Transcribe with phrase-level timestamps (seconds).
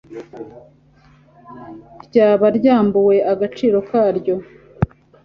[2.05, 4.35] ryaba ryambuwe agaciro karyo